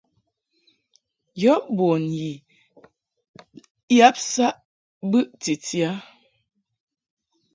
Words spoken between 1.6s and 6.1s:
bun yi yab saʼ bɨʼ titi a.